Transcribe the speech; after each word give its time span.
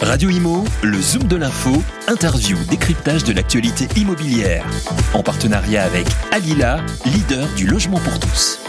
Radio 0.00 0.30
Imo, 0.30 0.64
le 0.84 1.00
Zoom 1.00 1.24
de 1.24 1.34
l'info, 1.34 1.82
interview, 2.06 2.56
décryptage 2.70 3.24
de 3.24 3.32
l'actualité 3.32 3.88
immobilière. 3.96 4.64
En 5.12 5.24
partenariat 5.24 5.82
avec 5.82 6.06
Alila, 6.30 6.80
leader 7.04 7.48
du 7.56 7.66
logement 7.66 7.98
pour 7.98 8.18
tous. 8.20 8.60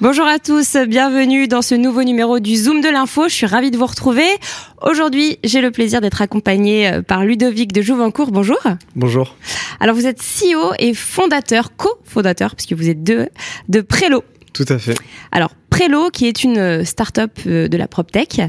Bonjour 0.00 0.26
à 0.26 0.40
tous, 0.40 0.76
bienvenue 0.88 1.46
dans 1.46 1.62
ce 1.62 1.76
nouveau 1.76 2.02
numéro 2.02 2.40
du 2.40 2.56
Zoom 2.56 2.80
de 2.80 2.88
l'info. 2.88 3.28
Je 3.28 3.34
suis 3.34 3.46
ravie 3.46 3.70
de 3.70 3.76
vous 3.76 3.86
retrouver. 3.86 4.26
Aujourd'hui, 4.82 5.38
j'ai 5.44 5.60
le 5.60 5.70
plaisir 5.70 6.00
d'être 6.00 6.20
accompagné 6.20 6.88
euh, 6.88 7.02
par 7.02 7.24
Ludovic 7.24 7.72
de 7.72 7.82
Jouvencourt. 7.82 8.32
Bonjour. 8.32 8.58
Bonjour. 8.96 9.36
Alors 9.78 9.94
vous 9.94 10.06
êtes 10.06 10.20
CEO 10.20 10.72
et 10.80 10.94
fondateur, 10.94 11.76
co-fondateur, 11.76 12.56
puisque 12.56 12.72
vous 12.72 12.88
êtes 12.88 13.04
deux, 13.04 13.28
de 13.68 13.82
Prélo. 13.82 14.24
Tout 14.52 14.66
à 14.68 14.78
fait. 14.78 14.96
Alors 15.30 15.50
Prélo, 15.80 16.10
qui 16.10 16.26
est 16.26 16.44
une 16.44 16.58
euh, 16.58 16.84
start-up 16.84 17.30
euh, 17.46 17.66
de 17.66 17.78
la 17.78 17.88
PropTech, 17.88 18.42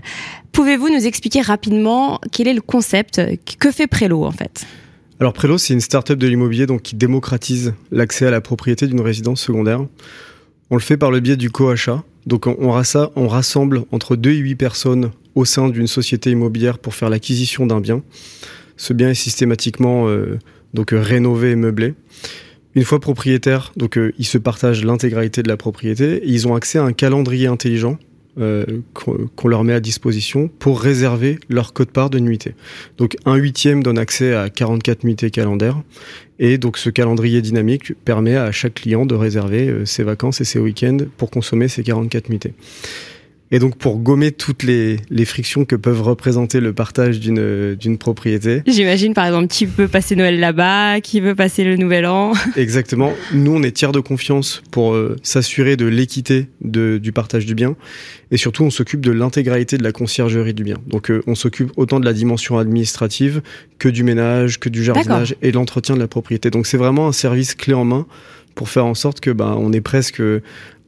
pouvez-vous 0.51 0.89
nous 0.89 1.07
expliquer 1.07 1.39
rapidement 1.39 2.19
quel 2.29 2.49
est 2.49 2.53
le 2.53 2.59
concept? 2.59 3.21
Que 3.57 3.71
fait 3.71 3.87
Prélo 3.87 4.25
en 4.25 4.31
fait? 4.31 4.65
Alors 5.21 5.31
Prélo, 5.31 5.57
c'est 5.57 5.73
une 5.73 5.79
start-up 5.79 6.19
de 6.19 6.27
l'immobilier 6.27 6.65
donc 6.65 6.81
qui 6.81 6.93
démocratise 6.93 7.73
l'accès 7.89 8.27
à 8.27 8.31
la 8.31 8.41
propriété 8.41 8.85
d'une 8.85 8.99
résidence 8.99 9.39
secondaire. 9.39 9.79
On 10.71 10.75
le 10.75 10.81
fait 10.81 10.97
par 10.97 11.09
le 11.09 11.21
biais 11.21 11.37
du 11.37 11.49
co-achat. 11.49 12.03
Donc 12.25 12.47
on, 12.47 12.57
on, 12.59 13.27
rassemble 13.29 13.85
entre 13.93 14.17
2 14.17 14.31
et 14.31 14.35
8 14.35 14.55
personnes 14.55 15.11
au 15.33 15.45
sein 15.45 15.69
d'une 15.69 15.87
société 15.87 16.31
immobilière 16.31 16.79
pour 16.79 16.95
faire 16.95 17.09
l'acquisition 17.09 17.65
d'un 17.65 17.79
bien. 17.79 18.03
Ce 18.75 18.91
bien 18.91 19.09
est 19.09 19.13
systématiquement 19.13 20.09
euh, 20.09 20.37
donc 20.73 20.89
rénové 20.91 21.51
et 21.51 21.55
meublé. 21.55 21.93
Une 22.73 22.83
fois 22.83 22.99
propriétaires, 22.99 23.73
donc 23.75 23.97
euh, 23.97 24.13
ils 24.17 24.25
se 24.25 24.37
partagent 24.37 24.85
l'intégralité 24.85 25.43
de 25.43 25.49
la 25.49 25.57
propriété 25.57 26.15
et 26.15 26.27
ils 26.27 26.47
ont 26.47 26.55
accès 26.55 26.79
à 26.79 26.83
un 26.83 26.93
calendrier 26.93 27.47
intelligent 27.47 27.97
euh, 28.39 28.65
qu'on 28.93 29.47
leur 29.49 29.65
met 29.65 29.73
à 29.73 29.81
disposition 29.81 30.47
pour 30.47 30.79
réserver 30.79 31.37
leur 31.49 31.73
code-part 31.73 32.09
de 32.09 32.17
nuitée. 32.17 32.55
Donc 32.97 33.17
un 33.25 33.35
huitième 33.35 33.83
donne 33.83 33.97
accès 33.97 34.33
à 34.33 34.49
44 34.49 35.03
nuitées 35.03 35.31
calendaires 35.31 35.81
et 36.39 36.57
donc 36.57 36.77
ce 36.77 36.89
calendrier 36.89 37.41
dynamique 37.41 37.93
permet 38.05 38.37
à 38.37 38.53
chaque 38.53 38.75
client 38.75 39.05
de 39.05 39.15
réserver 39.15 39.67
euh, 39.67 39.85
ses 39.85 40.03
vacances 40.03 40.39
et 40.39 40.45
ses 40.45 40.59
week-ends 40.59 40.99
pour 41.17 41.29
consommer 41.29 41.67
ces 41.67 41.83
44 41.83 42.29
nuitées. 42.29 42.53
Et 43.53 43.59
donc 43.59 43.75
pour 43.77 43.97
gommer 43.99 44.31
toutes 44.31 44.63
les, 44.63 44.97
les 45.09 45.25
frictions 45.25 45.65
que 45.65 45.75
peuvent 45.75 46.01
représenter 46.01 46.61
le 46.61 46.71
partage 46.71 47.19
d'une 47.19 47.75
d'une 47.75 47.97
propriété. 47.97 48.61
J'imagine 48.65 49.13
par 49.13 49.25
exemple 49.25 49.47
qui 49.47 49.65
veut 49.65 49.89
passer 49.89 50.15
Noël 50.15 50.39
là-bas, 50.39 51.01
qui 51.01 51.19
veut 51.19 51.35
passer 51.35 51.65
le 51.65 51.75
Nouvel 51.75 52.05
An. 52.05 52.31
Exactement. 52.55 53.11
Nous 53.33 53.53
on 53.53 53.61
est 53.63 53.71
tiers 53.71 53.91
de 53.91 53.99
confiance 53.99 54.63
pour 54.71 54.93
euh, 54.93 55.17
s'assurer 55.21 55.75
de 55.75 55.85
l'équité 55.85 56.47
du 56.61 57.11
partage 57.11 57.45
du 57.45 57.55
bien 57.55 57.75
et 58.31 58.37
surtout 58.37 58.63
on 58.63 58.69
s'occupe 58.69 59.01
de 59.01 59.11
l'intégralité 59.11 59.77
de 59.77 59.83
la 59.83 59.91
conciergerie 59.91 60.53
du 60.53 60.63
bien. 60.63 60.77
Donc 60.87 61.11
euh, 61.11 61.21
on 61.27 61.35
s'occupe 61.35 61.71
autant 61.75 61.99
de 61.99 62.05
la 62.05 62.13
dimension 62.13 62.57
administrative 62.57 63.41
que 63.79 63.89
du 63.89 64.03
ménage, 64.03 64.59
que 64.59 64.69
du 64.69 64.83
jardinage 64.83 65.35
et 65.41 65.51
l'entretien 65.51 65.95
de 65.95 65.99
la 65.99 66.07
propriété. 66.07 66.49
Donc 66.49 66.67
c'est 66.67 66.77
vraiment 66.77 67.07
un 67.07 67.11
service 67.11 67.55
clé 67.55 67.73
en 67.73 67.83
main 67.83 68.07
pour 68.55 68.69
faire 68.69 68.85
en 68.85 68.95
sorte 68.95 69.19
que 69.19 69.31
ben 69.31 69.55
on 69.57 69.71
est 69.73 69.81
presque 69.81 70.21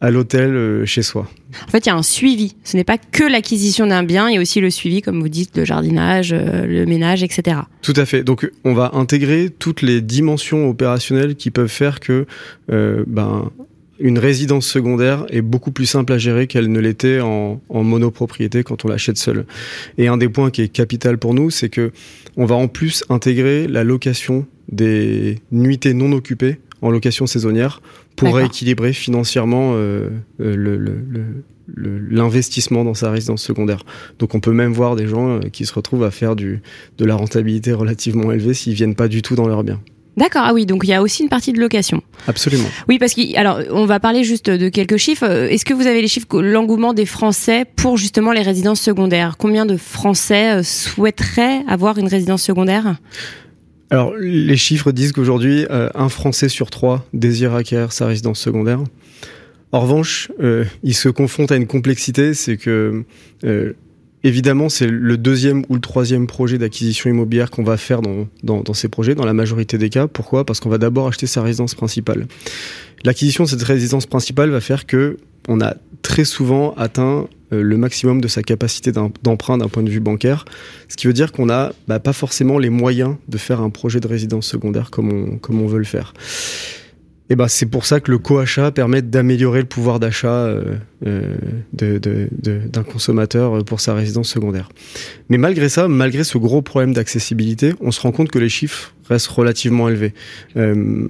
à 0.03 0.11
l'hôtel 0.11 0.53
euh, 0.53 0.85
chez 0.85 1.01
soi. 1.01 1.29
En 1.65 1.71
fait, 1.71 1.85
il 1.85 1.87
y 1.87 1.91
a 1.91 1.95
un 1.95 2.03
suivi. 2.03 2.55
Ce 2.65 2.75
n'est 2.75 2.83
pas 2.83 2.97
que 2.97 3.23
l'acquisition 3.23 3.87
d'un 3.87 4.03
bien, 4.03 4.29
il 4.29 4.35
y 4.35 4.37
a 4.37 4.41
aussi 4.41 4.59
le 4.59 4.69
suivi, 4.69 5.01
comme 5.01 5.21
vous 5.21 5.29
dites, 5.29 5.57
le 5.57 5.63
jardinage, 5.63 6.33
euh, 6.33 6.65
le 6.65 6.85
ménage, 6.85 7.23
etc. 7.23 7.61
Tout 7.81 7.93
à 7.95 8.05
fait. 8.05 8.21
Donc, 8.23 8.51
on 8.65 8.73
va 8.73 8.91
intégrer 8.95 9.49
toutes 9.49 9.81
les 9.81 10.01
dimensions 10.01 10.69
opérationnelles 10.69 11.35
qui 11.35 11.51
peuvent 11.51 11.69
faire 11.69 12.01
que 12.01 12.25
euh, 12.69 13.05
ben, 13.07 13.49
une 13.97 14.19
résidence 14.19 14.67
secondaire 14.67 15.25
est 15.29 15.41
beaucoup 15.41 15.71
plus 15.71 15.85
simple 15.85 16.11
à 16.11 16.17
gérer 16.17 16.47
qu'elle 16.47 16.69
ne 16.69 16.79
l'était 16.81 17.21
en, 17.21 17.61
en, 17.69 17.83
monopropriété 17.83 18.63
quand 18.63 18.83
on 18.83 18.89
l'achète 18.89 19.17
seul. 19.17 19.45
Et 19.97 20.09
un 20.09 20.17
des 20.17 20.27
points 20.27 20.51
qui 20.51 20.63
est 20.63 20.67
capital 20.67 21.17
pour 21.17 21.33
nous, 21.33 21.49
c'est 21.49 21.69
que 21.69 21.93
on 22.35 22.45
va 22.45 22.55
en 22.55 22.67
plus 22.67 23.05
intégrer 23.07 23.69
la 23.69 23.85
location 23.85 24.45
des 24.69 25.39
nuitées 25.53 25.93
non 25.93 26.11
occupées 26.11 26.57
en 26.83 26.91
location 26.91 27.25
saisonnière 27.25 27.81
pour 28.15 28.35
rééquilibrer 28.35 28.93
financièrement 28.93 29.73
euh, 29.75 30.09
euh, 30.39 30.87
l'investissement 31.77 32.83
dans 32.83 32.93
sa 32.93 33.11
résidence 33.11 33.43
secondaire. 33.43 33.83
Donc 34.19 34.35
on 34.35 34.39
peut 34.39 34.51
même 34.51 34.73
voir 34.73 34.95
des 34.95 35.07
gens 35.07 35.37
euh, 35.37 35.39
qui 35.51 35.65
se 35.65 35.73
retrouvent 35.73 36.03
à 36.03 36.11
faire 36.11 36.35
du, 36.35 36.61
de 36.97 37.05
la 37.05 37.15
rentabilité 37.15 37.73
relativement 37.73 38.31
élevée 38.31 38.53
s'ils 38.53 38.73
viennent 38.73 38.95
pas 38.95 39.07
du 39.07 39.21
tout 39.21 39.35
dans 39.35 39.47
leur 39.47 39.63
bien. 39.63 39.79
D'accord, 40.15 40.43
ah 40.45 40.53
oui, 40.53 40.67
donc 40.67 40.81
il 40.83 40.91
y 40.91 40.93
a 40.93 41.01
aussi 41.01 41.23
une 41.23 41.29
partie 41.29 41.53
de 41.53 41.59
location. 41.59 42.03
Absolument. 42.27 42.67
Oui, 42.87 42.99
parce 42.99 43.15
que 43.15 43.35
alors 43.35 43.61
on 43.71 43.87
va 43.87 43.99
parler 43.99 44.23
juste 44.23 44.47
de 44.47 44.69
quelques 44.69 44.97
chiffres. 44.97 45.23
Est-ce 45.23 45.65
que 45.65 45.73
vous 45.73 45.87
avez 45.87 46.03
les 46.03 46.07
chiffres 46.07 46.39
l'engouement 46.39 46.93
des 46.93 47.07
Français 47.07 47.65
pour 47.75 47.97
justement 47.97 48.31
les 48.31 48.43
résidences 48.43 48.79
secondaires? 48.79 49.37
Combien 49.39 49.65
de 49.65 49.75
Français 49.75 50.61
souhaiteraient 50.61 51.63
avoir 51.67 51.97
une 51.97 52.07
résidence 52.07 52.43
secondaire? 52.43 52.95
Alors, 53.93 54.15
les 54.17 54.57
chiffres 54.57 54.91
disent 54.91 55.11
qu'aujourd'hui, 55.11 55.67
euh, 55.69 55.87
un 55.93 56.09
Français 56.09 56.49
sur 56.49 56.71
trois 56.71 57.05
désire 57.13 57.53
acquérir 57.53 57.91
sa 57.91 58.07
résidence 58.07 58.39
secondaire. 58.39 58.83
En 59.71 59.81
revanche, 59.81 60.31
euh, 60.41 60.65
il 60.81 60.95
se 60.95 61.09
confronte 61.09 61.51
à 61.51 61.57
une 61.57 61.67
complexité, 61.67 62.33
c'est 62.33 62.57
que 62.57 63.03
euh, 63.43 63.73
évidemment, 64.23 64.67
c'est 64.67 64.87
le 64.87 65.15
deuxième 65.15 65.63
ou 65.69 65.75
le 65.75 65.79
troisième 65.79 66.25
projet 66.25 66.57
d'acquisition 66.57 67.07
immobilière 67.07 67.51
qu'on 67.51 67.61
va 67.61 67.77
faire 67.77 68.01
dans, 68.01 68.73
ces 68.73 68.87
projets, 68.87 69.13
dans 69.13 69.25
la 69.25 69.33
majorité 69.33 69.77
des 69.77 69.91
cas. 69.91 70.07
Pourquoi? 70.07 70.43
Parce 70.43 70.59
qu'on 70.59 70.69
va 70.69 70.79
d'abord 70.79 71.07
acheter 71.07 71.27
sa 71.27 71.43
résidence 71.43 71.75
principale. 71.75 72.25
L'acquisition 73.03 73.43
de 73.43 73.49
cette 73.49 73.61
résidence 73.61 74.07
principale 74.07 74.49
va 74.49 74.59
faire 74.59 74.87
que 74.87 75.17
on 75.47 75.61
a 75.61 75.75
très 76.01 76.25
souvent 76.25 76.73
atteint 76.77 77.27
le 77.61 77.77
maximum 77.77 78.21
de 78.21 78.27
sa 78.27 78.43
capacité 78.43 78.91
d'emprunt 78.91 79.57
d'un 79.57 79.67
point 79.67 79.83
de 79.83 79.89
vue 79.89 79.99
bancaire, 79.99 80.45
ce 80.87 80.95
qui 80.95 81.07
veut 81.07 81.13
dire 81.13 81.31
qu'on 81.31 81.45
n'a 81.45 81.73
bah, 81.87 81.99
pas 81.99 82.13
forcément 82.13 82.57
les 82.57 82.69
moyens 82.69 83.15
de 83.27 83.37
faire 83.37 83.61
un 83.61 83.69
projet 83.69 83.99
de 83.99 84.07
résidence 84.07 84.47
secondaire 84.47 84.91
comme 84.91 85.11
on, 85.11 85.37
comme 85.37 85.61
on 85.61 85.67
veut 85.67 85.79
le 85.79 85.83
faire. 85.83 86.13
Et 87.29 87.35
bah, 87.35 87.47
c'est 87.47 87.65
pour 87.65 87.85
ça 87.85 87.99
que 87.99 88.11
le 88.11 88.17
co-achat 88.17 88.71
permet 88.71 89.01
d'améliorer 89.01 89.61
le 89.61 89.65
pouvoir 89.65 89.99
d'achat 89.99 90.45
euh, 90.45 90.75
euh 91.07 91.35
d'un 91.73 92.83
consommateur 92.83 93.63
pour 93.63 93.79
sa 93.79 93.93
résidence 93.93 94.29
secondaire. 94.29 94.69
Mais 95.29 95.37
malgré 95.37 95.69
ça, 95.69 95.87
malgré 95.87 96.23
ce 96.23 96.37
gros 96.37 96.61
problème 96.61 96.93
d'accessibilité, 96.93 97.73
on 97.81 97.91
se 97.91 98.01
rend 98.01 98.11
compte 98.11 98.29
que 98.29 98.39
les 98.39 98.49
chiffres 98.49 98.93
restent 99.09 99.27
relativement 99.27 99.89
élevés. 99.89 100.13
Euh, 100.57 101.07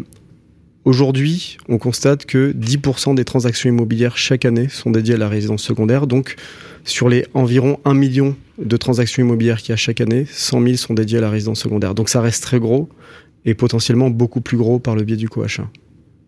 Aujourd'hui, 0.85 1.57
on 1.69 1.77
constate 1.77 2.25
que 2.25 2.51
10% 2.51 3.15
des 3.15 3.23
transactions 3.23 3.69
immobilières 3.69 4.17
chaque 4.17 4.43
année 4.43 4.67
sont 4.67 4.91
dédiées 4.91 5.15
à 5.15 5.17
la 5.17 5.29
résidence 5.29 5.63
secondaire. 5.63 6.07
Donc, 6.07 6.35
sur 6.83 7.07
les 7.07 7.25
environ 7.33 7.79
1 7.85 7.93
million 7.93 8.35
de 8.57 8.75
transactions 8.75 9.23
immobilières 9.23 9.59
qu'il 9.59 9.69
y 9.69 9.73
a 9.73 9.77
chaque 9.77 10.01
année, 10.01 10.25
100 10.29 10.61
000 10.61 10.75
sont 10.75 10.93
dédiées 10.93 11.19
à 11.19 11.21
la 11.21 11.29
résidence 11.29 11.61
secondaire. 11.61 11.95
Donc, 11.95 12.09
ça 12.09 12.19
reste 12.19 12.43
très 12.43 12.59
gros 12.59 12.89
et 13.45 13.53
potentiellement 13.53 14.09
beaucoup 14.09 14.41
plus 14.41 14.57
gros 14.57 14.79
par 14.79 14.95
le 14.95 15.03
biais 15.03 15.15
du 15.15 15.29
coachat. 15.29 15.69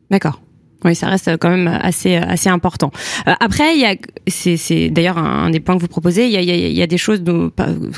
D'accord. 0.10 0.42
Oui, 0.84 0.94
ça 0.94 1.08
reste 1.08 1.38
quand 1.38 1.50
même 1.50 1.68
assez 1.68 2.16
assez 2.16 2.50
important. 2.50 2.92
Euh, 3.28 3.34
après, 3.40 3.76
il 3.76 3.82
y 3.82 3.86
a 3.86 3.96
c'est 4.28 4.90
d'ailleurs 4.90 5.18
un, 5.18 5.50
des 5.50 5.60
points 5.60 5.76
que 5.76 5.82
vous 5.82 5.88
proposez. 5.88 6.26
Il 6.26 6.32
y 6.32 6.38
a, 6.38 6.42
il 6.42 6.78
y 6.78 6.82
a, 6.82 6.88
des 6.88 6.98
choses 6.98 7.24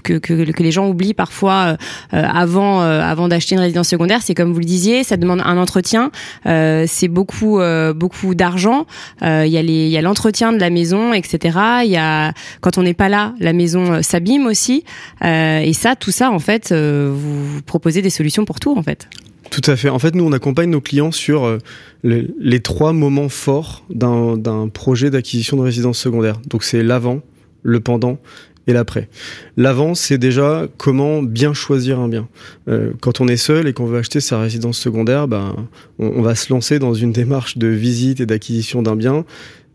que, 0.03 0.17
que, 0.17 0.51
que 0.51 0.63
les 0.63 0.71
gens 0.71 0.87
oublient 0.87 1.13
parfois 1.13 1.77
euh, 2.13 2.23
avant 2.23 2.81
euh, 2.81 3.01
avant 3.01 3.27
d'acheter 3.27 3.55
une 3.55 3.61
résidence 3.61 3.89
secondaire. 3.89 4.21
C'est 4.21 4.35
comme 4.35 4.53
vous 4.53 4.59
le 4.59 4.65
disiez, 4.65 5.03
ça 5.03 5.17
demande 5.17 5.41
un 5.43 5.57
entretien. 5.57 6.11
c'est 6.45 7.07
beaucoup 7.07 7.59
beaucoup 7.95 8.35
d'argent. 8.35 8.85
il 9.21 9.47
y 9.47 9.57
a 9.57 9.61
les 9.61 9.87
il 9.87 9.91
y 9.91 9.97
a 9.97 10.01
l'entretien 10.01 10.53
de 10.53 10.59
la 10.59 10.69
maison, 10.69 11.13
etc. 11.13 11.57
Il 11.83 11.91
y 11.91 11.97
a 11.97 12.33
quand 12.61 12.77
on 12.77 12.83
n'est 12.83 12.93
pas 12.93 13.09
là, 13.09 13.33
la 13.39 13.53
maison 13.53 14.01
s'abîme 14.01 14.45
aussi. 14.45 14.83
et 15.23 15.73
ça, 15.73 15.95
tout 15.95 16.11
ça, 16.11 16.31
en 16.31 16.39
fait, 16.39 16.71
vous, 16.73 17.47
vous 17.47 17.61
proposez 17.63 18.01
des 18.01 18.09
solutions 18.09 18.45
pour 18.45 18.59
tout, 18.59 18.77
en 18.77 18.83
fait. 18.83 19.07
Tout 19.51 19.61
à 19.65 19.75
fait. 19.75 19.89
En 19.89 19.99
fait, 19.99 20.15
nous, 20.15 20.25
on 20.25 20.31
accompagne 20.31 20.69
nos 20.69 20.81
clients 20.81 21.11
sur 21.11 21.45
euh, 21.45 21.57
les, 22.03 22.59
trois 22.59 22.93
moments 22.93 23.29
forts 23.29 23.85
d'un 23.89 24.69
projet 24.69 25.09
d'acquisition 25.09 25.57
de 25.57 25.61
résidence 25.61 25.97
secondaire. 25.97 26.39
Donc, 26.47 26.63
c'est 26.63 26.83
l'avant, 26.83 27.21
le 27.63 27.79
pendant 27.79 28.19
et 28.67 28.73
l'après. 28.73 29.07
L'avant, 29.55 29.95
c'est 29.95 30.17
déjà 30.17 30.67
comment 30.77 31.23
bien 31.23 31.53
choisir 31.53 31.99
un 31.99 32.09
bien. 32.09 32.27
Euh, 32.67 32.91
quand 33.01 33.21
on 33.21 33.27
est 33.27 33.37
seul 33.37 33.67
et 33.67 33.73
qu'on 33.73 33.85
veut 33.85 33.97
acheter 33.97 34.19
sa 34.19 34.39
résidence 34.39 34.77
secondaire, 34.77 35.27
ben, 35.27 35.55
on, 35.99 36.21
va 36.21 36.35
se 36.35 36.51
lancer 36.51 36.77
dans 36.77 36.93
une 36.93 37.13
démarche 37.13 37.57
de 37.57 37.67
visite 37.67 38.19
et 38.19 38.25
d'acquisition 38.25 38.81
d'un 38.81 38.97
bien. 38.97 39.25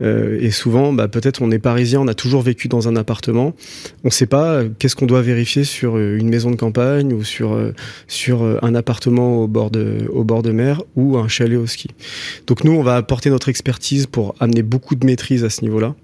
Euh, 0.02 0.38
et 0.40 0.50
souvent, 0.50 0.92
bah, 0.92 1.08
peut-être 1.08 1.42
on 1.42 1.50
est 1.50 1.58
parisien, 1.58 2.00
on 2.00 2.08
a 2.08 2.14
toujours 2.14 2.42
vécu 2.42 2.68
dans 2.68 2.88
un 2.88 2.96
appartement, 2.96 3.54
on 4.04 4.08
ne 4.08 4.10
sait 4.10 4.26
pas 4.26 4.52
euh, 4.52 4.68
qu'est-ce 4.78 4.96
qu'on 4.96 5.06
doit 5.06 5.22
vérifier 5.22 5.64
sur 5.64 5.96
euh, 5.96 6.16
une 6.18 6.28
maison 6.28 6.50
de 6.50 6.56
campagne 6.56 7.12
ou 7.12 7.24
sur 7.24 7.58
sur 8.08 8.42
un 8.62 8.74
appartement 8.74 9.42
au 9.42 9.48
bord 9.48 9.70
de 9.70 10.08
au 10.12 10.24
bord 10.24 10.42
de 10.42 10.50
mer 10.50 10.82
ou 10.96 11.18
un 11.18 11.28
chalet 11.28 11.58
au 11.58 11.66
ski. 11.66 11.88
Donc 12.46 12.64
nous, 12.64 12.72
on 12.72 12.82
va 12.82 12.96
apporter 12.96 13.30
notre 13.30 13.48
expertise 13.48 14.06
pour 14.06 14.34
amener 14.40 14.62
beaucoup 14.62 14.94
de 14.94 15.06
maîtrise 15.06 15.44
à 15.44 15.50
ce 15.50 15.62
niveau-là. 15.62 15.94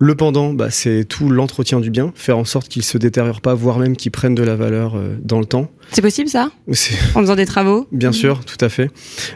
Le 0.00 0.14
pendant, 0.14 0.52
bah, 0.52 0.70
c'est 0.70 1.04
tout 1.04 1.28
l'entretien 1.28 1.80
du 1.80 1.90
bien, 1.90 2.12
faire 2.14 2.38
en 2.38 2.44
sorte 2.44 2.68
qu'il 2.68 2.84
se 2.84 2.98
détériore 2.98 3.40
pas, 3.40 3.54
voire 3.54 3.78
même 3.78 3.96
qu'il 3.96 4.12
prenne 4.12 4.34
de 4.34 4.44
la 4.44 4.54
valeur 4.54 4.96
euh, 4.96 5.16
dans 5.22 5.40
le 5.40 5.44
temps. 5.44 5.70
C'est 5.90 6.02
possible 6.02 6.28
ça? 6.28 6.50
En 7.14 7.20
faisant 7.20 7.34
des 7.34 7.46
travaux? 7.46 7.88
Bien 7.90 8.12
sûr, 8.12 8.44
tout 8.44 8.62
à 8.64 8.68
fait. 8.68 8.90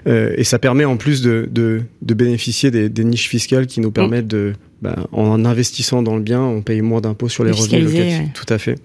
Euh, 0.06 0.32
et 0.36 0.44
ça 0.44 0.60
permet 0.60 0.84
en 0.84 0.96
plus 0.96 1.20
de, 1.22 1.48
de, 1.50 1.82
de 2.02 2.14
bénéficier 2.14 2.70
des, 2.70 2.88
des, 2.88 3.04
niches 3.04 3.28
fiscales 3.28 3.66
qui 3.66 3.80
nous 3.80 3.90
permettent 3.90 4.28
de, 4.28 4.52
bah, 4.82 5.08
en 5.10 5.44
investissant 5.44 6.02
dans 6.02 6.16
le 6.16 6.22
bien, 6.22 6.40
on 6.40 6.62
paye 6.62 6.80
moins 6.80 7.00
d'impôts 7.00 7.28
sur 7.28 7.42
les 7.42 7.50
revenus 7.50 7.84
locatifs. 7.84 8.32
Tout 8.34 8.52
à 8.52 8.58
fait. 8.58 8.76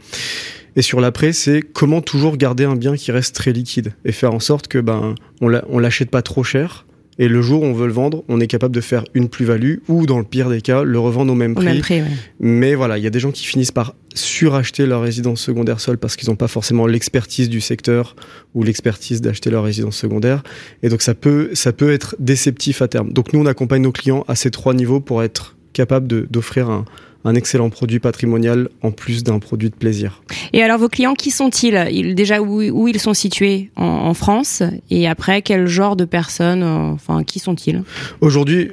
Et 0.75 0.81
sur 0.81 1.00
l'après, 1.00 1.31
c'est 1.31 1.62
comment 1.62 2.01
toujours 2.01 2.38
garder 2.38 2.63
un 2.63 2.75
bien 2.75 2.95
qui 2.95 3.12
reste 3.12 3.35
très 3.35 3.51
liquide 3.51 3.94
et 4.06 4.12
faire 4.12 4.33
en 4.33 4.39
sorte 4.39 4.68
que 4.68 4.77
ben 4.77 5.15
on 5.41 5.79
l'achète 5.79 6.12
pas 6.12 6.21
trop 6.21 6.44
cher 6.44 6.85
et 7.19 7.27
le 7.27 7.41
jour 7.41 7.63
où 7.63 7.65
on 7.65 7.73
veut 7.73 7.87
le 7.87 7.93
vendre, 7.93 8.23
on 8.27 8.39
est 8.39 8.47
capable 8.47 8.75
de 8.75 8.81
faire 8.81 9.03
une 9.13 9.29
plus-value 9.29 9.77
ou, 9.87 10.05
dans 10.05 10.19
le 10.19 10.23
pire 10.23 10.49
des 10.49 10.61
cas, 10.61 10.83
le 10.83 10.99
revendre 10.99 11.31
au 11.33 11.35
même 11.35 11.55
prix. 11.55 12.01
Mais 12.39 12.75
voilà, 12.75 12.97
il 12.97 13.03
y 13.03 13.07
a 13.07 13.09
des 13.09 13.19
gens 13.19 13.31
qui 13.31 13.45
finissent 13.45 13.71
par 13.71 13.95
suracheter 14.13 14.85
leur 14.85 15.01
résidence 15.01 15.41
secondaire 15.41 15.79
seule 15.79 15.97
parce 15.97 16.15
qu'ils 16.15 16.29
n'ont 16.29 16.35
pas 16.35 16.47
forcément 16.47 16.87
l'expertise 16.87 17.49
du 17.49 17.61
secteur 17.61 18.15
ou 18.53 18.63
l'expertise 18.63 19.21
d'acheter 19.21 19.49
leur 19.49 19.63
résidence 19.63 19.97
secondaire. 19.97 20.43
Et 20.83 20.89
donc, 20.89 21.01
ça 21.01 21.13
peut, 21.13 21.49
ça 21.53 21.73
peut 21.73 21.91
être 21.91 22.15
déceptif 22.19 22.81
à 22.81 22.87
terme. 22.87 23.11
Donc, 23.11 23.33
nous, 23.33 23.39
on 23.39 23.45
accompagne 23.45 23.81
nos 23.81 23.91
clients 23.91 24.23
à 24.27 24.35
ces 24.35 24.51
trois 24.51 24.73
niveaux 24.73 24.99
pour 24.99 25.23
être 25.23 25.56
capable 25.77 26.07
d'offrir 26.27 26.69
un, 26.69 26.85
un 27.27 27.35
excellent 27.35 27.69
produit 27.69 28.00
patrimonial 28.00 28.69
en 28.81 28.91
plus 28.91 29.24
d'un 29.24 29.39
produit 29.39 29.69
de 29.69 29.75
plaisir. 29.75 30.24
Et 30.53 30.63
alors 30.63 30.77
vos 30.77 30.88
clients, 30.88 31.13
qui 31.13 31.29
sont-ils? 31.29 31.88
Ils, 31.91 32.15
Déjà 32.15 32.41
où, 32.41 32.88
ils 32.88 33.00
sont 33.00 33.13
situés? 33.13 33.69
En, 33.75 34.13
France? 34.13 34.63
Et 34.89 35.07
après 35.07 35.41
quel 35.41 35.68
genre 35.68 35.95
de 35.95 36.06
personnes 36.06 36.63
euh, 36.63 36.91
Enfin, 36.94 37.24
qui 37.24 37.39
sont-ils? 37.39 37.83
Aujourd'hui, 38.21 38.71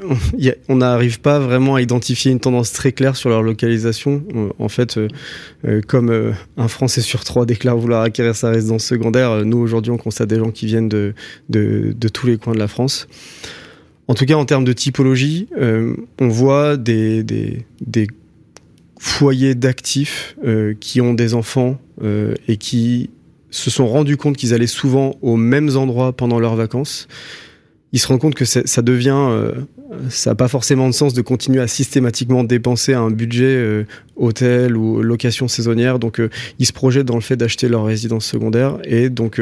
on 0.69 0.77
n'arrive 0.77 1.21
pas 1.21 1.41
vraiment 1.41 1.75
à 1.75 1.83
identifier 1.83 2.31
une 2.31 2.41
tendance 2.41 2.73
très 2.73 2.93
claire 2.93 3.17
sur 3.17 3.29
leur 3.29 3.43
localisation. 3.43 4.23
Euh, 4.35 4.49
en 4.59 4.69
fait, 4.69 4.99
euh, 4.99 5.81
comme 5.89 6.35
un 6.57 6.69
Français 6.69 7.01
sur 7.01 7.25
trois 7.25 7.47
déclare 7.47 7.77
vouloir 7.77 8.03
acquérir 8.03 8.37
sa 8.37 8.51
résidence 8.51 8.85
secondaire, 8.85 9.45
nous 9.45 9.59
aujourd'hui 9.59 9.91
on 9.91 9.99
constate 9.99 10.29
des 10.29 10.39
gens 10.39 10.51
qui 10.51 10.67
viennent 10.67 10.89
de, 10.89 11.15
de, 11.49 12.09
tous 12.09 12.27
les 12.27 12.37
coins 12.37 12.55
de 12.55 12.59
la 12.59 12.69
France. 12.69 13.09
En 14.07 14.15
tout 14.15 14.27
cas, 14.27 14.35
en 14.35 14.45
termes 14.45 14.65
de 14.65 14.73
typologie, 14.73 15.49
on 15.57 16.29
voit 16.29 16.77
des, 16.77 17.25
foyers 19.05 19.55
d'actifs 19.55 20.35
euh, 20.45 20.73
qui 20.81 21.03
ont 21.03 21.13
des 21.13 21.35
enfants 21.35 21.79
euh, 22.03 22.35
et 22.49 22.57
qui 22.57 23.11
se 23.51 23.71
sont 23.71 23.87
rendus 23.87 24.17
compte 24.17 24.37
qu'ils 24.37 24.55
allaient 24.55 24.67
souvent 24.67 25.15
aux 25.21 25.37
mêmes 25.37 25.77
endroits 25.77 26.13
pendant 26.15 26.41
leurs 26.41 26.57
vacances. 26.57 27.07
Ils 27.93 28.01
se 28.01 28.09
rendent 28.09 28.19
compte 28.19 28.35
que 28.35 28.47
ça 28.47 28.83
devient, 28.83 29.15
euh, 29.15 29.53
ça 30.09 30.31
n'a 30.31 30.35
pas 30.35 30.49
forcément 30.49 30.89
de 30.89 30.95
sens 30.95 31.13
de 31.13 31.21
continuer 31.21 31.61
à 31.61 31.69
systématiquement 31.69 32.43
dépenser 32.43 32.95
un 32.95 33.11
budget 33.11 33.87
hôtel 34.17 34.77
ou 34.77 35.01
location 35.01 35.47
saisonnière. 35.47 36.01
Donc, 36.01 36.21
ils 36.59 36.67
se 36.67 36.73
projettent 36.73 37.07
dans 37.07 37.15
le 37.15 37.21
fait 37.21 37.37
d'acheter 37.37 37.69
leur 37.69 37.85
résidence 37.85 38.27
secondaire 38.27 38.79
et 38.83 39.11
donc 39.11 39.41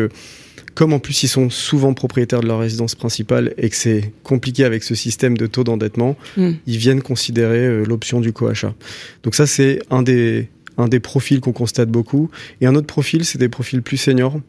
comme 0.74 0.92
en 0.92 0.98
plus 0.98 1.22
ils 1.22 1.28
sont 1.28 1.50
souvent 1.50 1.94
propriétaires 1.94 2.40
de 2.40 2.46
leur 2.46 2.60
résidence 2.60 2.94
principale 2.94 3.54
et 3.58 3.68
que 3.68 3.76
c'est 3.76 4.12
compliqué 4.22 4.64
avec 4.64 4.82
ce 4.82 4.94
système 4.94 5.36
de 5.36 5.46
taux 5.46 5.64
d'endettement, 5.64 6.16
hmm. 6.36 6.52
ils 6.66 6.78
viennent 6.78 7.02
considérer 7.02 7.66
euh, 7.66 7.84
l'option 7.84 8.20
du 8.20 8.32
coachat. 8.32 8.74
Donc 9.22 9.34
ça 9.34 9.46
c'est 9.46 9.80
un 9.90 10.02
des 10.02 10.48
un 10.78 10.88
des 10.88 11.00
profils 11.00 11.40
qu'on 11.40 11.52
constate 11.52 11.90
beaucoup. 11.90 12.30
Et 12.60 12.66
un 12.66 12.74
autre 12.74 12.86
profil, 12.86 13.24
c'est 13.24 13.38
des 13.38 13.48
profils 13.48 13.82
plus 13.82 13.98
seniors 13.98 14.40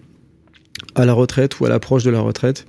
à 0.95 1.05
la 1.05 1.13
retraite 1.13 1.59
ou 1.59 1.65
à 1.65 1.69
l'approche 1.69 2.03
de 2.03 2.11
la 2.11 2.19
retraite, 2.19 2.65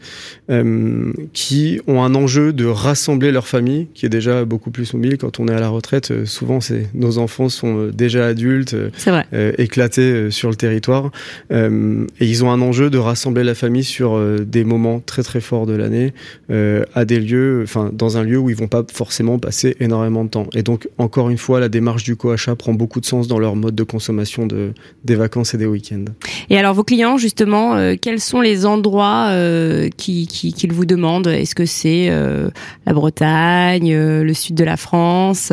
euh, 0.50 1.12
qui 1.32 1.80
ont 1.86 2.02
un 2.02 2.14
enjeu 2.14 2.52
de 2.52 2.64
rassembler 2.64 3.32
leur 3.32 3.46
famille, 3.46 3.88
qui 3.94 4.06
est 4.06 4.10
déjà 4.10 4.44
beaucoup 4.44 4.70
plus 4.70 4.92
mobile. 4.94 5.18
Quand 5.18 5.40
on 5.40 5.48
est 5.48 5.54
à 5.54 5.60
la 5.60 5.68
retraite, 5.68 6.10
euh, 6.10 6.26
souvent 6.26 6.60
c'est 6.60 6.88
nos 6.94 7.18
enfants 7.18 7.48
sont 7.48 7.78
euh, 7.78 7.90
déjà 7.92 8.26
adultes, 8.26 8.74
euh, 8.74 9.52
éclatés 9.58 10.30
sur 10.30 10.50
le 10.50 10.56
territoire, 10.56 11.10
et 11.50 12.26
ils 12.26 12.44
ont 12.44 12.50
un 12.50 12.60
enjeu 12.60 12.90
de 12.90 12.98
rassembler 12.98 13.44
la 13.44 13.54
famille 13.54 13.84
sur 13.84 14.18
des 14.44 14.64
moments 14.64 15.00
très 15.00 15.22
très 15.22 15.40
forts 15.40 15.66
de 15.66 15.74
l'année, 15.74 16.12
à 16.50 17.04
des 17.04 17.20
lieux, 17.20 17.60
enfin 17.62 17.90
dans 17.92 18.16
un 18.16 18.22
lieu 18.22 18.38
où 18.38 18.50
ils 18.50 18.56
vont 18.56 18.68
pas 18.68 18.84
forcément 18.92 19.38
passer 19.38 19.76
énormément 19.80 20.24
de 20.24 20.30
temps. 20.30 20.46
Et 20.54 20.62
donc 20.62 20.88
encore 20.98 21.30
une 21.30 21.38
fois, 21.38 21.60
la 21.60 21.68
démarche 21.68 22.04
du 22.04 22.16
co-achat 22.16 22.56
prend 22.56 22.72
beaucoup 22.72 23.00
de 23.00 23.06
sens 23.06 23.28
dans 23.28 23.38
leur 23.38 23.56
mode 23.56 23.74
de 23.74 23.82
consommation 23.82 24.46
de 24.46 24.72
des 25.04 25.14
vacances 25.14 25.54
et 25.54 25.58
des 25.58 25.66
week-ends. 25.66 26.04
Et 26.50 26.58
alors 26.58 26.74
vos 26.74 26.84
clients 26.84 27.18
justement 27.18 27.94
quels 28.14 28.20
sont 28.20 28.42
les 28.42 28.64
endroits 28.64 29.30
euh, 29.30 29.88
qu'ils 29.96 30.28
qui, 30.28 30.68
vous 30.68 30.86
demandent? 30.86 31.26
Est-ce 31.26 31.56
que 31.56 31.66
c'est 31.66 32.06
euh, 32.10 32.48
la 32.86 32.92
Bretagne, 32.92 33.92
euh, 33.92 34.22
le 34.22 34.34
sud 34.34 34.54
de 34.54 34.62
la 34.62 34.76
France? 34.76 35.52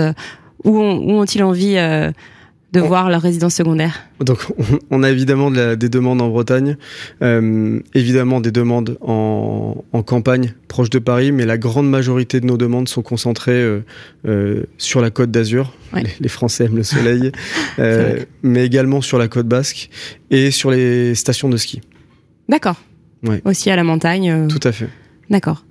Où, 0.64 0.78
ont-ils 0.78 1.42
envie 1.42 1.74
de 1.74 2.80
voir 2.80 3.10
leur 3.10 3.24
résidence 3.24 3.56
secondaire? 3.56 4.04
Donc, 4.20 4.46
on, 4.92 5.02
a 5.02 5.10
évidemment 5.10 5.50
des 5.50 5.90
demandes 5.90 6.22
en 6.22 6.30
Bretagne, 6.30 6.78
évidemment 7.96 8.42
des 8.42 8.52
demandes 8.52 8.96
en, 9.02 9.84
campagne 10.06 10.54
proche 10.68 10.92
de 10.92 11.00
Paris, 11.00 11.32
mais 11.32 11.48
la 11.48 11.58
grande 11.58 11.90
majorité 11.90 12.40
de 12.42 12.46
nos 12.46 12.58
demandes 12.58 12.88
sont 12.88 13.02
concentrées 13.02 13.82
sur 14.78 15.02
la 15.02 15.10
côte 15.10 15.32
d'Azur. 15.32 15.74
Les, 15.96 16.04
les, 16.20 16.30
Français 16.30 16.66
aiment 16.66 16.78
le 16.78 16.84
soleil, 16.84 17.32
mais 18.44 18.64
également 18.64 19.02
sur 19.02 19.18
la 19.18 19.28
côte 19.28 19.48
basque 19.48 19.90
et 20.30 20.52
sur 20.52 20.70
les 20.70 21.16
stations 21.16 21.50
de 21.50 21.58
ski. 21.58 21.82
D'accord. 22.50 22.76
Aussi 23.46 23.70
à 23.70 23.76
la 23.76 23.84
montagne. 23.84 24.32
Euh. 24.32 24.48
Tout 24.48 24.66
à 24.68 24.72
fait. 24.72 24.90
D'accord. 25.30 25.64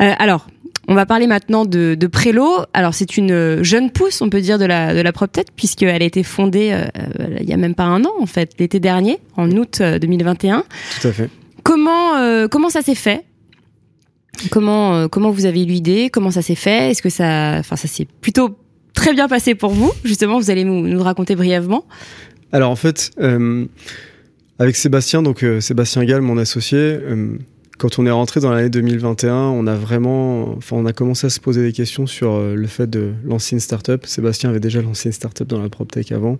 Euh, 0.00 0.12
alors, 0.18 0.46
on 0.88 0.94
va 0.94 1.06
parler 1.06 1.26
maintenant 1.26 1.64
de, 1.64 1.94
de 1.94 2.06
Prélo. 2.06 2.64
Alors, 2.72 2.94
c'est 2.94 3.16
une 3.16 3.62
jeune 3.62 3.90
pousse, 3.90 4.20
on 4.20 4.30
peut 4.30 4.40
dire, 4.40 4.58
de 4.58 4.64
la, 4.64 4.94
de 4.94 5.00
la 5.00 5.12
PropTech, 5.12 5.48
puisqu'elle 5.54 6.02
a 6.02 6.04
été 6.04 6.22
fondée 6.22 6.70
euh, 6.72 6.86
il 7.40 7.48
y 7.48 7.52
a 7.52 7.56
même 7.56 7.74
pas 7.74 7.84
un 7.84 8.04
an, 8.04 8.12
en 8.20 8.26
fait, 8.26 8.52
l'été 8.58 8.80
dernier, 8.80 9.18
en 9.36 9.50
août 9.52 9.80
2021. 9.80 10.64
Tout 11.00 11.08
à 11.08 11.12
fait. 11.12 11.30
Comment, 11.62 12.48
comment 12.48 12.68
ça 12.68 12.82
s'est 12.82 12.94
fait? 12.94 13.24
Comment, 14.50 15.08
comment 15.08 15.30
vous 15.30 15.46
avez 15.46 15.62
eu 15.62 15.66
l'idée? 15.66 16.10
Comment 16.10 16.30
ça 16.30 16.42
s'est 16.42 16.54
fait? 16.56 16.90
Est-ce 16.90 17.00
que 17.00 17.08
ça, 17.08 17.56
enfin, 17.60 17.76
ça 17.76 17.88
s'est 17.88 18.06
plutôt 18.20 18.58
très 18.92 19.14
bien 19.14 19.28
passé 19.28 19.54
pour 19.54 19.70
vous? 19.70 19.92
Justement, 20.04 20.38
vous 20.38 20.50
allez 20.50 20.64
nous, 20.64 20.86
nous 20.86 21.02
raconter 21.02 21.36
brièvement. 21.36 21.84
Alors, 22.52 22.70
en 22.70 22.76
fait, 22.76 23.12
avec 24.58 24.76
Sébastien, 24.76 25.22
donc 25.22 25.42
euh, 25.42 25.60
Sébastien 25.60 26.04
Gall, 26.04 26.20
mon 26.20 26.38
associé, 26.38 26.78
euh, 26.78 27.38
quand 27.76 27.98
on 27.98 28.06
est 28.06 28.10
rentré 28.10 28.38
dans 28.40 28.52
l'année 28.52 28.70
2021, 28.70 29.34
on 29.34 29.66
a 29.66 29.74
vraiment, 29.74 30.56
enfin, 30.56 30.76
on 30.76 30.86
a 30.86 30.92
commencé 30.92 31.26
à 31.26 31.30
se 31.30 31.40
poser 31.40 31.62
des 31.64 31.72
questions 31.72 32.06
sur 32.06 32.34
euh, 32.34 32.54
le 32.54 32.66
fait 32.68 32.88
de 32.88 33.14
lancer 33.24 33.56
une 33.56 33.60
startup. 33.60 34.06
Sébastien 34.06 34.50
avait 34.50 34.60
déjà 34.60 34.80
lancé 34.80 35.08
une 35.08 35.12
startup 35.12 35.48
dans 35.48 35.60
la 35.60 35.68
PropTech 35.68 36.12
avant. 36.12 36.38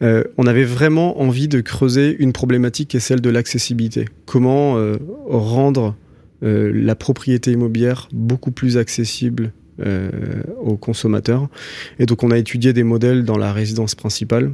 on 0.00 0.46
avait 0.46 0.64
vraiment 0.64 1.20
envie 1.20 1.46
de 1.46 1.60
creuser 1.60 2.16
une 2.18 2.32
problématique 2.32 2.88
qui 2.88 2.96
est 2.96 3.00
celle 3.00 3.20
de 3.20 3.30
l'accessibilité. 3.30 4.06
Comment 4.24 4.76
rendre 5.28 5.94
la 6.42 6.94
propriété 6.94 7.52
immobilière 7.52 8.08
beaucoup 8.12 8.50
plus 8.50 8.76
accessible 8.76 9.52
aux 10.60 10.76
consommateurs. 10.76 11.48
Et 11.98 12.06
donc 12.06 12.22
on 12.22 12.30
a 12.30 12.38
étudié 12.38 12.72
des 12.72 12.82
modèles 12.82 13.24
dans 13.24 13.38
la 13.38 13.52
résidence 13.52 13.94
principale, 13.94 14.52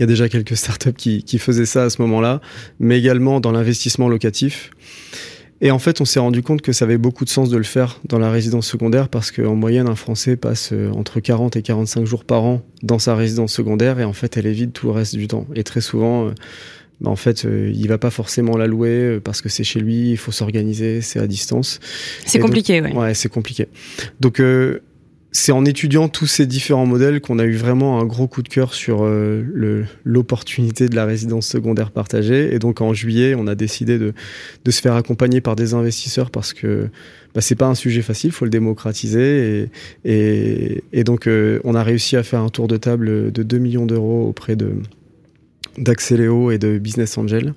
il 0.00 0.04
y 0.04 0.04
a 0.04 0.06
déjà 0.06 0.30
quelques 0.30 0.56
startups 0.56 0.94
qui, 0.94 1.22
qui 1.24 1.38
faisaient 1.38 1.66
ça 1.66 1.84
à 1.84 1.90
ce 1.90 2.00
moment-là, 2.00 2.40
mais 2.78 2.98
également 2.98 3.38
dans 3.38 3.52
l'investissement 3.52 4.08
locatif. 4.08 4.70
Et 5.60 5.70
en 5.70 5.78
fait, 5.78 6.00
on 6.00 6.06
s'est 6.06 6.20
rendu 6.20 6.42
compte 6.42 6.62
que 6.62 6.72
ça 6.72 6.86
avait 6.86 6.96
beaucoup 6.96 7.26
de 7.26 7.28
sens 7.28 7.50
de 7.50 7.58
le 7.58 7.64
faire 7.64 8.00
dans 8.08 8.18
la 8.18 8.30
résidence 8.30 8.66
secondaire 8.66 9.10
parce 9.10 9.30
qu'en 9.30 9.54
moyenne, 9.56 9.88
un 9.90 9.94
Français 9.96 10.36
passe 10.36 10.70
euh, 10.72 10.90
entre 10.92 11.20
40 11.20 11.54
et 11.56 11.60
45 11.62 12.06
jours 12.06 12.24
par 12.24 12.44
an 12.44 12.62
dans 12.82 12.98
sa 12.98 13.14
résidence 13.14 13.52
secondaire 13.52 14.00
et 14.00 14.04
en 14.04 14.14
fait, 14.14 14.38
elle 14.38 14.46
est 14.46 14.52
vide 14.52 14.72
tout 14.72 14.86
le 14.86 14.92
reste 14.92 15.16
du 15.16 15.28
temps. 15.28 15.46
Et 15.54 15.62
très 15.62 15.82
souvent, 15.82 16.28
euh, 16.28 16.30
bah, 17.02 17.10
en 17.10 17.16
fait, 17.16 17.44
euh, 17.44 17.70
il 17.74 17.86
va 17.88 17.98
pas 17.98 18.08
forcément 18.08 18.56
la 18.56 18.66
louer 18.66 19.20
parce 19.22 19.42
que 19.42 19.50
c'est 19.50 19.64
chez 19.64 19.80
lui, 19.80 20.12
il 20.12 20.16
faut 20.16 20.32
s'organiser, 20.32 21.02
c'est 21.02 21.18
à 21.18 21.26
distance. 21.26 21.78
C'est 22.24 22.38
compliqué, 22.38 22.80
ouais. 22.80 22.94
Ouais, 22.94 23.12
c'est 23.12 23.28
compliqué. 23.28 23.68
Donc, 24.18 24.40
c'est 25.32 25.52
en 25.52 25.64
étudiant 25.64 26.08
tous 26.08 26.26
ces 26.26 26.46
différents 26.46 26.86
modèles 26.86 27.20
qu'on 27.20 27.38
a 27.38 27.44
eu 27.44 27.54
vraiment 27.54 28.00
un 28.00 28.04
gros 28.04 28.26
coup 28.26 28.42
de 28.42 28.48
cœur 28.48 28.74
sur 28.74 29.04
euh, 29.04 29.84
l'opportunité 30.04 30.88
de 30.88 30.96
la 30.96 31.04
résidence 31.04 31.46
secondaire 31.46 31.92
partagée. 31.92 32.52
Et 32.54 32.58
donc 32.58 32.80
en 32.80 32.92
juillet, 32.94 33.34
on 33.36 33.46
a 33.46 33.54
décidé 33.54 33.98
de, 33.98 34.12
se 34.68 34.80
faire 34.80 34.94
accompagner 34.94 35.40
par 35.40 35.54
des 35.54 35.74
investisseurs 35.74 36.30
parce 36.30 36.52
que 36.52 36.88
bah, 37.34 37.40
c'est 37.40 37.54
pas 37.54 37.66
un 37.66 37.76
sujet 37.76 38.02
facile, 38.02 38.32
faut 38.32 38.44
le 38.44 38.50
démocratiser. 38.50 39.68
Et 40.04 41.04
donc 41.04 41.26
euh, 41.26 41.60
on 41.64 41.74
a 41.74 41.82
réussi 41.82 42.16
à 42.16 42.22
faire 42.22 42.40
un 42.40 42.48
tour 42.48 42.66
de 42.66 42.76
table 42.76 43.30
de 43.30 43.42
2 43.42 43.58
millions 43.58 43.86
d'euros 43.86 44.28
auprès 44.28 44.56
de 44.56 44.72
d'Axeléo 45.78 46.50
et 46.50 46.58
de 46.58 46.78
Business 46.78 47.16
Angel. 47.16 47.54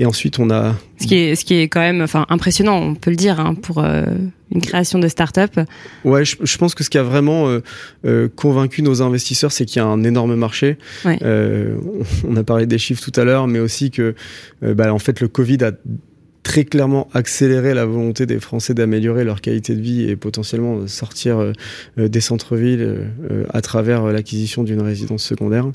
Et 0.00 0.06
ensuite, 0.06 0.38
on 0.38 0.48
a 0.50 0.76
ce 1.00 1.06
qui 1.08 1.16
est 1.16 1.34
ce 1.34 1.44
qui 1.44 1.54
est 1.54 1.68
quand 1.68 1.80
même 1.80 2.00
enfin 2.02 2.24
impressionnant, 2.28 2.80
on 2.80 2.94
peut 2.94 3.10
le 3.10 3.16
dire 3.16 3.40
hein, 3.40 3.54
pour 3.54 3.78
euh, 3.78 4.06
une 4.52 4.60
création 4.60 5.00
de 5.00 5.08
start-up. 5.08 5.58
Ouais, 6.04 6.24
je, 6.24 6.36
je, 6.40 6.56
pense 6.56 6.76
que 6.76 6.84
ce 6.84 6.90
qui 6.90 6.98
a 6.98 7.02
vraiment 7.02 7.48
euh, 7.48 7.62
euh 8.04 8.28
convaincu 8.28 8.82
nos 8.82 9.02
investisseurs, 9.02 9.50
c'est 9.50 9.64
qu'il 9.64 9.82
y 9.82 9.84
a 9.84 9.86
un 9.86 10.04
énorme 10.04 10.36
marché. 10.36 10.78
Ouais. 11.04 11.18
Euh, 11.22 11.76
on 12.28 12.36
a 12.36 12.44
parlé 12.44 12.66
des 12.66 12.78
chiffres 12.78 13.02
tout 13.02 13.20
à 13.20 13.24
l'heure, 13.24 13.48
mais 13.48 13.58
aussi 13.58 13.90
que 13.90 14.14
bah, 14.62 14.94
en 14.94 15.00
fait 15.00 15.20
le 15.20 15.26
Covid 15.26 15.64
a 15.64 15.72
très 16.48 16.64
clairement 16.64 17.08
accélérer 17.12 17.74
la 17.74 17.84
volonté 17.84 18.24
des 18.24 18.40
Français 18.40 18.72
d'améliorer 18.72 19.22
leur 19.22 19.42
qualité 19.42 19.74
de 19.74 19.82
vie 19.82 20.08
et 20.08 20.16
potentiellement 20.16 20.86
sortir 20.86 21.40
euh, 21.40 21.52
des 22.08 22.22
centres-villes 22.22 23.10
à 23.50 23.60
travers 23.60 24.06
l'acquisition 24.06 24.64
d'une 24.64 24.80
résidence 24.80 25.22
secondaire. 25.22 25.70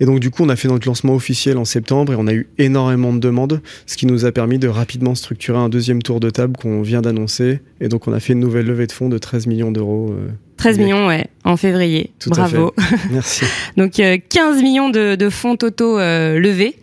Et 0.00 0.04
donc 0.04 0.18
du 0.18 0.32
coup, 0.32 0.42
on 0.42 0.48
a 0.48 0.56
fait 0.56 0.66
notre 0.66 0.88
lancement 0.88 1.14
officiel 1.14 1.58
en 1.58 1.64
septembre 1.64 2.12
et 2.12 2.16
on 2.16 2.26
a 2.26 2.34
eu 2.34 2.48
énormément 2.58 3.12
de 3.12 3.20
demandes, 3.20 3.62
ce 3.86 3.96
qui 3.96 4.06
nous 4.06 4.24
a 4.24 4.32
permis 4.32 4.58
de 4.58 4.66
rapidement 4.66 5.14
structurer 5.14 5.58
un 5.58 5.68
deuxième 5.68 6.02
tour 6.02 6.18
de 6.18 6.28
table 6.28 6.56
qu'on 6.56 6.82
vient 6.82 7.00
d'annoncer. 7.00 7.60
Et 7.80 7.88
donc 7.88 8.08
on 8.08 8.12
a 8.12 8.18
fait 8.18 8.32
une 8.32 8.40
nouvelle 8.40 8.66
levée 8.66 8.88
de 8.88 8.92
fonds 8.92 9.08
de 9.08 9.18
13 9.18 9.46
millions 9.46 9.70
d'euros 9.70 10.12
13 10.64 10.78
millions, 10.78 11.06
ouais, 11.08 11.26
en 11.44 11.58
février. 11.58 12.10
Bravo. 12.26 12.72
Merci. 13.10 13.44
Donc 13.76 13.92
15 13.92 14.00
euh, 14.00 14.62
millions 14.62 14.88
de, 14.88 15.14
de 15.14 15.28
fonds 15.28 15.56
totaux 15.56 15.98
euh, 15.98 16.40
levés. 16.40 16.76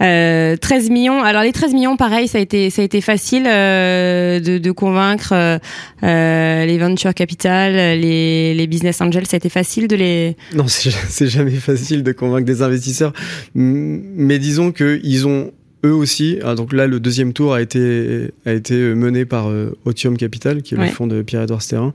Euh, 0.00 0.56
13 0.56 0.88
millions. 0.88 1.22
Alors 1.22 1.42
les 1.42 1.52
13 1.52 1.74
millions, 1.74 1.98
pareil, 1.98 2.28
ça 2.28 2.38
a 2.38 2.40
été 2.40 2.70
ça 2.70 2.80
a 2.80 2.84
été 2.86 3.02
facile 3.02 3.44
euh, 3.46 4.40
de, 4.40 4.56
de, 4.56 4.70
convaincre 4.70 5.34
euh, 5.34 6.64
les 6.64 6.78
venture 6.78 7.12
capital, 7.12 7.74
les, 7.74 8.54
les 8.54 8.66
business 8.66 9.02
angels. 9.02 9.26
Ça 9.26 9.34
a 9.34 9.36
été 9.36 9.50
facile 9.50 9.86
de 9.86 9.96
les. 9.96 10.36
Non, 10.54 10.64
c'est 10.66 11.26
jamais 11.28 11.50
facile 11.50 12.02
de 12.02 12.12
convaincre 12.12 12.46
des 12.46 12.62
investisseurs. 12.62 13.12
Mais 13.54 14.38
disons 14.38 14.72
que 14.72 14.98
ils 15.02 15.26
ont 15.26 15.52
eux 15.84 15.92
aussi. 15.92 16.38
Ah, 16.42 16.54
donc 16.54 16.72
là, 16.72 16.86
le 16.86 17.00
deuxième 17.00 17.34
tour 17.34 17.52
a 17.52 17.60
été 17.60 18.30
a 18.46 18.54
été 18.54 18.74
mené 18.74 19.26
par 19.26 19.50
Otium 19.84 20.16
Capital, 20.16 20.62
qui 20.62 20.74
est 20.74 20.78
le 20.78 20.86
fonds 20.86 21.06
de 21.06 21.20
Pierre-Edouard 21.20 21.60
Sterrin. 21.60 21.92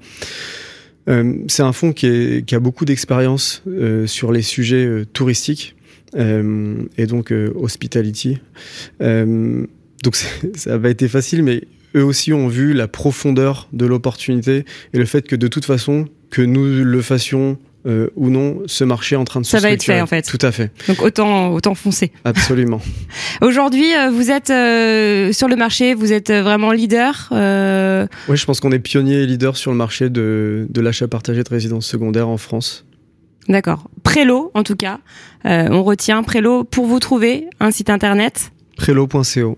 Euh, 1.11 1.33
c'est 1.47 1.63
un 1.63 1.73
fonds 1.73 1.93
qui, 1.93 2.43
a 2.51 2.59
beaucoup 2.59 2.85
d'expérience 2.85 3.61
euh, 3.67 4.07
sur 4.07 4.31
les 4.31 4.41
sujets 4.41 4.85
euh, 4.85 5.05
touristiques 5.05 5.75
et 6.13 7.05
donc 7.05 7.33
hospitality. 7.55 8.39
donc 8.99 10.15
ça 10.55 10.77
va 10.77 10.89
été 10.89 11.07
facile, 11.07 11.41
mais 11.41 11.61
eux 11.95 12.03
aussi 12.03 12.33
ont 12.33 12.49
vu 12.49 12.73
la 12.73 12.89
profondeur 12.89 13.69
de 13.71 13.85
l'opportunité 13.85 14.65
et 14.93 14.97
le 14.97 15.05
fait 15.05 15.25
que 15.25 15.37
de 15.37 15.47
toute 15.47 15.63
façon, 15.63 16.09
que 16.29 16.41
nous 16.41 16.83
le 16.83 17.01
fassions 17.01 17.57
euh, 17.87 18.09
ou 18.15 18.29
non 18.29 18.61
ce 18.67 18.83
marché 18.83 19.15
est 19.15 19.17
en 19.17 19.25
train 19.25 19.41
de 19.41 19.45
se 19.45 19.51
Ça 19.51 19.59
va 19.59 19.71
être 19.71 19.83
fait 19.83 20.01
en 20.01 20.05
fait. 20.05 20.21
Tout 20.21 20.45
à 20.45 20.51
fait. 20.51 20.69
Donc 20.87 21.01
autant 21.01 21.51
autant 21.51 21.73
foncer. 21.73 22.11
Absolument. 22.25 22.79
Aujourd'hui, 23.41 23.95
euh, 23.95 24.11
vous 24.11 24.29
êtes 24.29 24.51
euh, 24.51 25.33
sur 25.33 25.47
le 25.47 25.55
marché, 25.55 25.95
vous 25.95 26.13
êtes 26.13 26.31
vraiment 26.31 26.71
leader. 26.71 27.27
Oui, 27.31 28.37
je 28.37 28.45
pense 28.45 28.59
qu'on 28.59 28.71
est 28.71 28.79
pionnier 28.79 29.23
et 29.23 29.25
leader 29.25 29.57
sur 29.57 29.71
le 29.71 29.77
marché 29.77 30.11
de, 30.11 30.67
de 30.69 30.81
l'achat 30.81 31.07
partagé 31.07 31.43
de 31.43 31.49
résidences 31.49 31.87
secondaires 31.87 32.29
en 32.29 32.37
France. 32.37 32.85
D'accord. 33.49 33.89
Prélo, 34.03 34.51
en 34.53 34.61
tout 34.61 34.75
cas, 34.75 34.99
on 35.43 35.81
retient 35.81 36.21
Prélo 36.21 36.63
pour 36.63 36.85
vous 36.85 36.99
trouver 36.99 37.47
un 37.59 37.71
site 37.71 37.89
internet. 37.89 38.51
Prélo.co. 38.77 39.57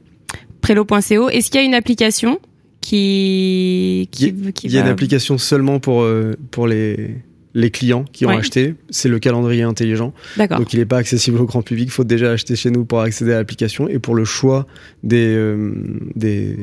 Prélo.co. 0.62 1.30
Est-ce 1.30 1.52
qu'il 1.52 1.60
y 1.60 1.64
a 1.64 1.66
une 1.66 1.76
application 1.76 2.40
qui, 2.80 4.08
qui, 4.12 4.34
qui 4.54 4.68
Il 4.68 4.74
y 4.74 4.78
a 4.78 4.82
une 4.82 4.88
application 4.88 5.38
seulement 5.38 5.80
pour 5.80 6.08
pour 6.52 6.68
les 6.68 7.18
les 7.54 7.70
clients 7.70 8.06
qui 8.12 8.26
ont 8.26 8.30
acheté. 8.30 8.76
C'est 8.90 9.10
le 9.10 9.20
calendrier 9.20 9.64
intelligent. 9.64 10.14
Donc 10.38 10.74
il 10.74 10.80
n'est 10.80 10.86
pas 10.86 10.98
accessible 10.98 11.40
au 11.40 11.46
grand 11.46 11.62
public. 11.62 11.88
Il 11.88 11.92
faut 11.92 12.04
déjà 12.04 12.32
acheter 12.32 12.56
chez 12.56 12.72
nous 12.72 12.86
pour 12.86 13.02
accéder 13.02 13.34
à 13.34 13.38
l'application. 13.38 13.88
Et 13.88 14.00
pour 14.00 14.16
le 14.16 14.26
choix 14.26 14.66
des, 15.04 15.34
euh, 15.36 15.72
des, 16.16 16.58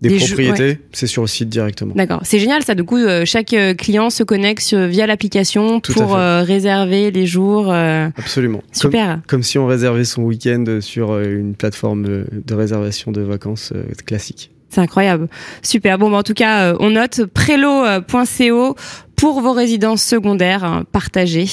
des, 0.00 0.16
propriétés, 0.16 0.78
c'est 0.92 1.06
sur 1.06 1.22
le 1.22 1.28
site 1.28 1.48
directement. 1.48 1.94
D'accord. 1.94 2.20
C'est 2.22 2.38
génial 2.38 2.62
ça. 2.62 2.74
Du 2.74 2.84
coup, 2.84 2.96
euh, 2.96 3.24
chaque 3.26 3.52
euh, 3.52 3.74
client 3.74 4.10
se 4.10 4.22
connecte 4.22 4.72
via 4.74 5.06
l'application 5.06 5.80
pour 5.80 6.14
réserver 6.14 7.10
les 7.10 7.26
jours. 7.26 7.72
Absolument. 7.72 8.62
Super. 8.72 9.20
Comme, 9.26 9.42
si 9.42 9.58
on 9.58 9.66
réservait 9.66 10.04
son 10.04 10.22
week-end 10.22 10.78
sur 10.80 11.18
une 11.20 11.54
plateforme 11.54 12.04
de, 12.04 12.54
réservation 12.54 13.12
de 13.12 13.20
vacances 13.20 13.72
classique. 14.06 14.50
C'est 14.70 14.80
incroyable. 14.80 15.28
Super. 15.60 15.98
Bon, 15.98 16.10
bah, 16.10 16.16
en 16.16 16.22
tout 16.22 16.32
cas, 16.32 16.74
on 16.80 16.90
note 16.90 17.26
prelo.co 17.26 18.76
pour 19.22 19.40
vos 19.40 19.52
résidences 19.52 20.02
secondaires 20.02 20.64
hein, 20.64 20.82
partagées, 20.90 21.46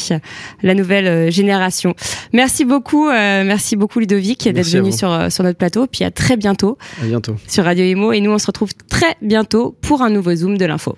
la 0.64 0.74
nouvelle 0.74 1.06
euh, 1.06 1.30
génération. 1.30 1.94
Merci 2.34 2.66
beaucoup, 2.66 3.08
euh, 3.08 3.44
merci 3.44 3.76
beaucoup 3.76 4.00
Ludovic 4.00 4.50
d'être 4.52 4.66
venu 4.66 4.92
sur, 4.92 5.12
euh, 5.12 5.30
sur 5.30 5.44
notre 5.44 5.60
plateau. 5.60 5.86
Puis 5.86 6.04
à 6.04 6.10
très 6.10 6.36
bientôt. 6.36 6.80
À 7.00 7.06
bientôt. 7.06 7.36
Sur 7.48 7.66
Radio 7.66 7.86
Imo. 7.86 8.12
Et 8.12 8.22
nous, 8.22 8.32
on 8.32 8.40
se 8.40 8.48
retrouve 8.48 8.72
très 8.90 9.16
bientôt 9.22 9.78
pour 9.82 10.02
un 10.02 10.10
nouveau 10.10 10.34
Zoom 10.34 10.58
de 10.58 10.66
l'info. 10.66 10.98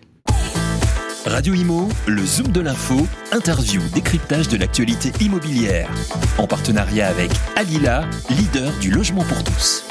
Radio 1.25 1.53
Imo, 1.53 1.89
le 2.07 2.25
Zoom 2.25 2.47
de 2.53 2.61
l'info, 2.61 3.05
interview, 3.33 3.81
décryptage 3.93 4.47
de 4.47 4.55
l'actualité 4.55 5.11
immobilière. 5.19 5.89
En 6.37 6.47
partenariat 6.47 7.09
avec 7.09 7.31
Alila, 7.57 8.05
leader 8.29 8.71
du 8.79 8.91
logement 8.91 9.25
pour 9.25 9.43
tous. 9.43 9.83